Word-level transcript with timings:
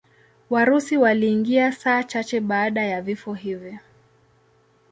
Warusi 0.49 0.97
waliingia 0.97 1.71
saa 1.71 2.03
chache 2.03 2.39
baada 2.39 2.83
ya 2.85 3.01
vifo 3.01 3.33
hivi. 3.33 3.79